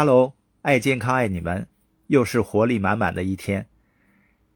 [0.00, 1.66] Hello，爱健康爱你们，
[2.06, 3.66] 又是活力满满的一天。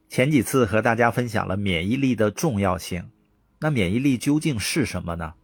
[0.09, 3.11] 前几次和大家分享了免疫力的重要性，
[3.59, 5.35] 那免疫力究竟是什么呢？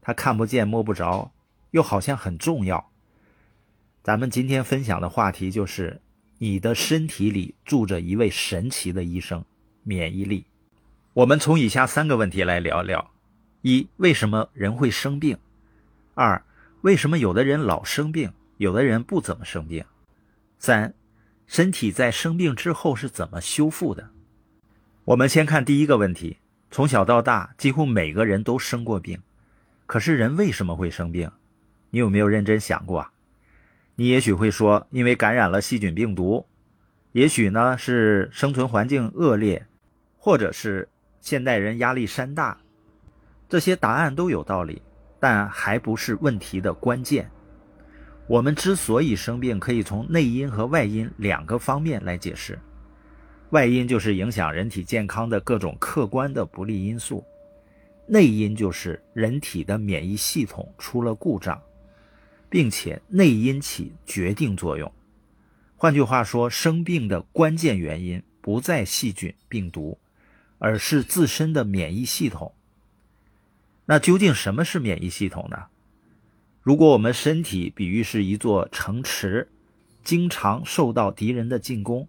[0.00, 1.32] 它看不见摸不着，
[1.72, 2.92] 又好像很重要。
[4.04, 6.00] 咱们今天分享的话题就是，
[6.38, 9.44] 你的身体里住着一位神奇的医生——
[9.82, 10.46] 免疫力。
[11.12, 13.10] 我们从以下三个问题来聊聊：
[13.62, 15.36] 一、为什么人会生病？
[16.14, 16.40] 二、
[16.82, 18.32] 为什么有的人老生病？
[18.60, 19.82] 有的人不怎么生病。
[20.58, 20.92] 三，
[21.46, 24.10] 身体在生病之后是怎么修复的？
[25.06, 26.36] 我们先看第一个问题。
[26.70, 29.18] 从小到大，几乎每个人都生过病。
[29.86, 31.32] 可是人为什么会生病？
[31.88, 33.08] 你有没有认真想过？
[33.94, 36.46] 你也许会说，因为感染了细菌病毒，
[37.12, 39.66] 也许呢是生存环境恶劣，
[40.18, 40.86] 或者是
[41.22, 42.58] 现代人压力山大。
[43.48, 44.82] 这些答案都有道理，
[45.18, 47.30] 但还不是问题的关键。
[48.30, 52.56] 我们之所以生病，可以从内因和外因两个方面来解释。
[53.48, 57.24] 外因就是影响人体健康的各种客观的不利因素，
[58.06, 61.60] 内因就是人体的免疫系统出了故障，
[62.48, 64.92] 并且内因起决定作用。
[65.74, 69.98] 换句话说，生病的关键原因不在细菌、病毒，
[70.60, 72.54] 而是自身的免疫系统。
[73.86, 75.64] 那究竟什么是免疫系统呢？
[76.62, 79.48] 如果我们身体比喻是一座城池，
[80.04, 82.06] 经常受到敌人的进攻，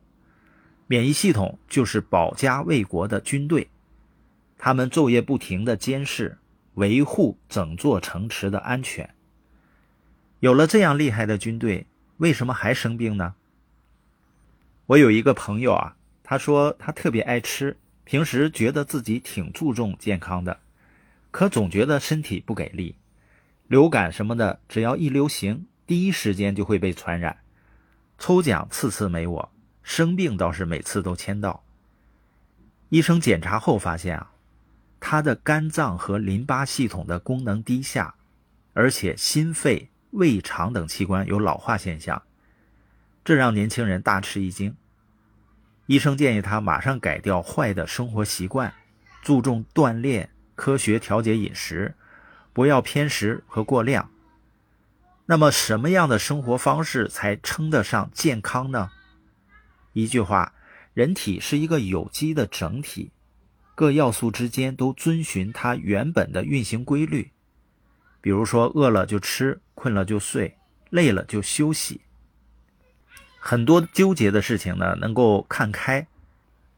[0.87, 3.69] 免疫系统就是保家卫国的军队，
[4.57, 6.37] 他们昼夜不停地监视、
[6.73, 9.15] 维护整座城池的安全。
[10.41, 13.35] 有了这样厉害的军队，为什么还生病呢？
[14.87, 20.59] 我有一个朋友啊，他说他特别爱吃，平时觉得自己挺注重健康的，
[21.29, 22.95] 可总觉得身体不给力。
[23.71, 27.37] 流感什么的，只要一流行，第一时间就会被传染。
[28.19, 31.63] 抽奖次次没我，生病倒是每次都签到。
[32.89, 34.33] 医生检查后发现啊，
[34.99, 38.15] 他的肝脏和淋巴系统的功能低下，
[38.73, 42.23] 而且心肺、胃肠等器官有老化现象，
[43.23, 44.75] 这让年轻人大吃一惊。
[45.85, 48.73] 医生建议他马上改掉坏的生活习惯，
[49.21, 51.95] 注重锻炼，科学调节饮食。
[52.53, 54.09] 不要偏食和过量。
[55.25, 58.91] 那么，什么样的生活方式才称得上健康呢？
[59.93, 60.53] 一句话，
[60.93, 63.11] 人体是一个有机的整体，
[63.75, 67.31] 各要素之间都遵循它原本的运行规律。
[68.19, 70.57] 比如说，饿了就吃，困了就睡，
[70.89, 72.01] 累了就休息。
[73.39, 76.05] 很多纠结的事情呢，能够看开。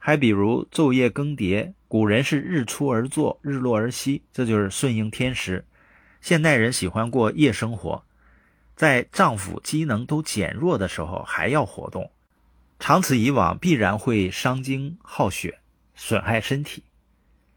[0.06, 5.64] 还比如昼夜更迭，古人是日出而作，日落而息，这就是顺应天时。
[6.20, 8.04] 现代人喜欢过夜生活，
[8.76, 12.12] 在脏腑机能都减弱的时候还要活动，
[12.80, 15.60] 长此以往必然会伤精耗血，
[15.96, 16.84] 损害身体。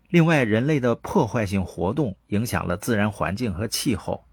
[0.08, 4.24] 另外，人类的破坏性活动影响了自然环境和气候，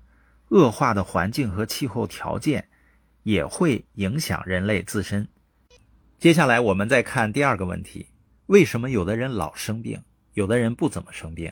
[0.50, 2.70] 恶化的环境和气候条件
[3.24, 5.28] 也会影响人类自身。
[6.24, 8.08] 接下来我们再看第二个问题：
[8.46, 10.02] 为什么有的人老生病，
[10.36, 11.52] 有的人不怎么生病？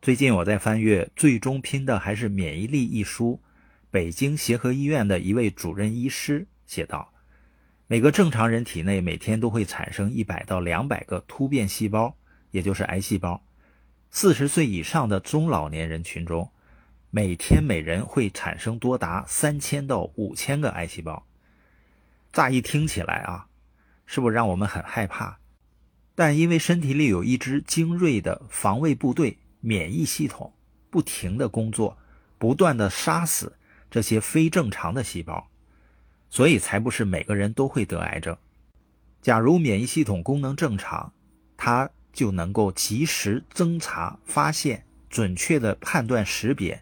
[0.00, 3.42] 最近我在翻阅，最终拼的还是免疫力一书。
[3.90, 7.12] 北京协和医院的一位主任医师写道：
[7.88, 12.16] 每个正常人体内每天都会产生一百到两百个突变细胞，
[12.52, 13.44] 也就是癌细胞。
[14.12, 16.48] 四十岁以上的中老年人群中，
[17.10, 21.26] 每天每人会产生多达三千到五千个癌细胞。
[22.32, 23.48] 乍一听起来啊。
[24.06, 25.38] 是不是让我们很害怕？
[26.16, 30.52] 但因为身体里有一支精锐的防卫部队——免疫系统，
[30.88, 31.98] 不停的工作，
[32.38, 33.56] 不断的杀死
[33.90, 35.48] 这些非正常的细胞，
[36.30, 38.36] 所以才不是每个人都会得癌症。
[39.20, 41.12] 假如免疫系统功能正常，
[41.56, 46.80] 它就能够及时侦查、发现、准确的判断识别，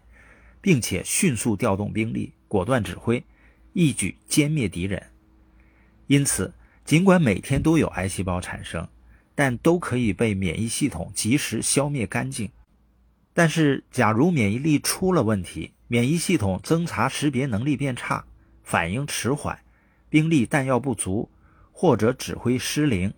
[0.61, 3.23] 并且迅速调动兵力，果断指挥，
[3.71, 5.01] 一举歼灭敌人。
[6.05, 6.53] 因此。
[6.85, 8.87] 尽管每天都有癌细胞产生，
[9.33, 12.49] 但都可以被免疫系统及时消灭干净。
[13.33, 18.25] 但是，假如免疫力出了问题，免疫系统侦查识别能力变差，
[18.63, 19.57] 反应迟缓，
[20.09, 21.29] 兵力弹药不足，
[21.71, 23.13] 或者指挥失灵，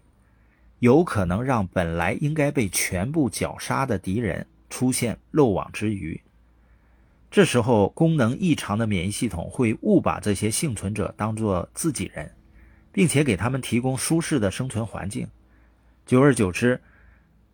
[0.80, 6.22] 有可能让本来应该被全部绞杀的敌人出现漏网之鱼。
[7.30, 12.32] 这时候，功能异常的免疫系统会误把这些幸存者当作自己人。
[12.96, 15.28] 并且给他们提供舒适的生存环境，
[16.06, 16.80] 久而久之，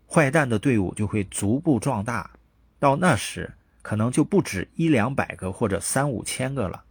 [0.08, 2.30] 坏蛋的队伍就会逐步壮大，
[2.78, 3.52] 到那时
[3.82, 6.84] 可能就不止一两百个或者三五千个了。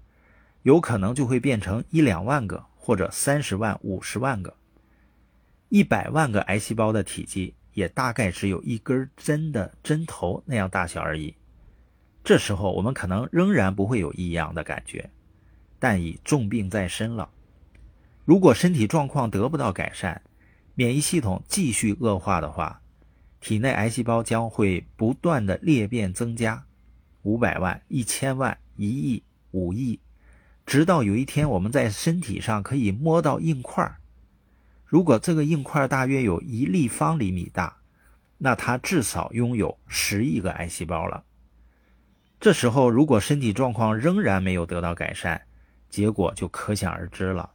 [0.62, 4.52] 有可能就会变成一两万个，或者三十万、五十万个。
[5.68, 11.32] 一百万个癌细胞的体积也大概只有一根针的针头那样大小而已。
[12.24, 15.08] 这时候我们可能仍然不会有异样的感觉，
[15.78, 17.30] 但已重病在身了。
[18.24, 20.22] 如果身体状况得不到改善，
[20.74, 22.80] 免疫系统继续恶化的话，
[23.40, 26.64] 体内癌细胞将会不断的裂变增加，
[27.22, 29.98] 五百万、一千万、一亿、五亿，
[30.64, 33.96] 直到有一天我们在身体上可以摸到硬块
[34.84, 37.78] 如果这个硬块大约有一立方厘米大，
[38.38, 41.24] 那它至少拥有十亿个癌细胞了。
[42.38, 45.42] 这时候，如果身体状况仍然没有得到改善，
[45.88, 47.50] 结果就可想而知了。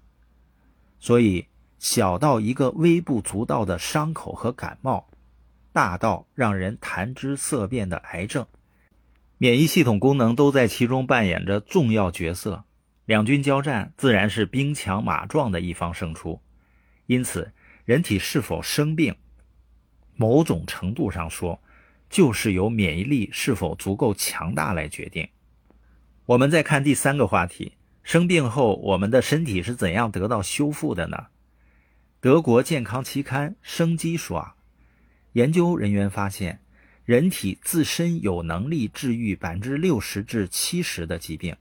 [1.00, 1.48] 所以，
[1.78, 5.08] 小到一个微不足道的伤口和感冒，
[5.72, 8.48] 大到让人谈之色变的癌症，
[9.38, 12.64] 免疫系统功能都在其中扮演着重要角色。
[13.06, 16.42] 两军交战，自然是兵强马壮的一方胜出。
[17.06, 17.54] 因此，
[17.84, 19.16] 人体是否生病，
[20.16, 21.62] 某种程度上说，
[22.10, 25.30] 就是由免疫力是否足够强大来决定。
[26.26, 27.74] 我们再看第三个话题：
[28.06, 31.26] 生病后，我们的身体是怎样得到修复的呢？
[32.20, 34.54] 德国健康期刊《生机》说，
[35.34, 36.60] 研究人员发现，
[37.04, 41.58] 人体自身有能力治愈百分之六十至七十的疾病，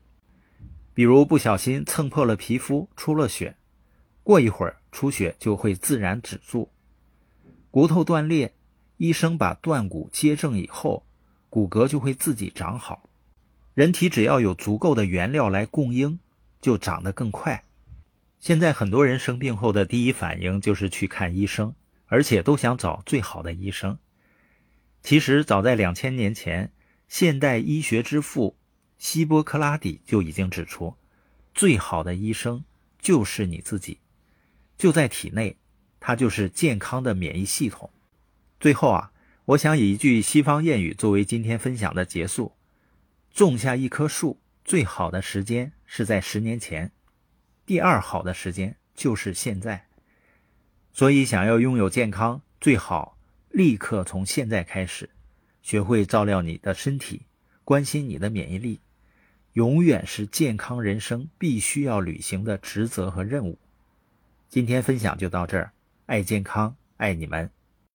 [0.92, 3.56] 比如不小心蹭破了皮肤，出了血。
[4.22, 6.70] 过一会儿，出血就会自然止住。
[7.70, 8.52] 骨头断裂，
[8.98, 11.06] 医生把断骨接正以后，
[11.48, 13.08] 骨骼就会自己长好。
[13.72, 16.18] 人体只要有足够的原料来供应，
[16.64, 17.62] 就长得更快。
[18.40, 21.74] 现在很多人生病后的第一反应就是去看医生，
[22.06, 23.98] 而且都想找最好的医生。
[25.02, 26.72] 其实早在两千年前，
[27.06, 28.56] 现代医学之父
[28.96, 30.96] 希波克拉底就已经指出，
[31.54, 32.64] 最好的医生
[32.98, 33.98] 就是你自己。
[34.78, 35.58] 就在体内，
[36.00, 37.90] 它就是健康的免疫系统。
[38.58, 39.12] 最后啊，
[39.44, 42.52] 我想以一句西方谚语作为今天分享的结束：
[43.34, 46.90] 种下一棵树，最好的时间是在十年前，
[47.66, 49.86] 第二好的时间就是现在。
[50.90, 53.18] 所以，想要拥有健康，最好
[53.50, 55.10] 立刻从现在开始，
[55.60, 57.26] 学会照料你的身体，
[57.62, 58.80] 关心你的免疫力，
[59.52, 63.58] 永远是健康人生必须要履行的职责和任务。
[64.48, 65.72] 今天分享就到这儿，
[66.06, 67.50] 爱健康，爱你们。